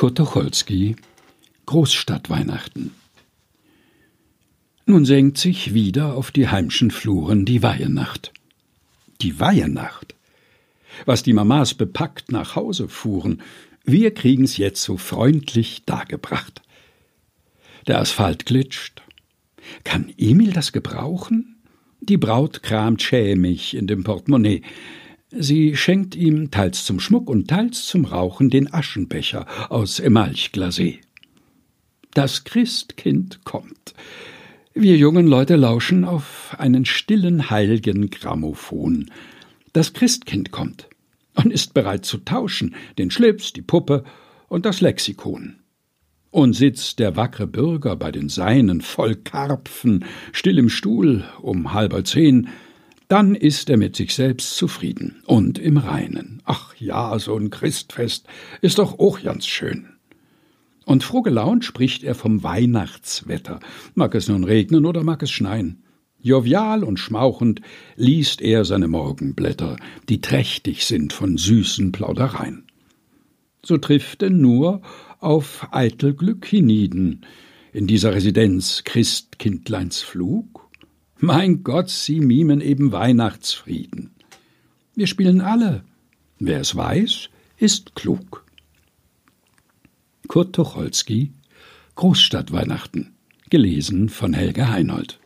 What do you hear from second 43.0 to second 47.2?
Schlips, die Puppe und das Lexikon. Und sitzt der